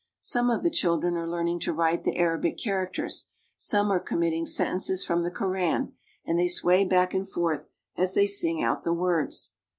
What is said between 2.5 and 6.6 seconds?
characters, some are commit ting sentences from the Koran, and they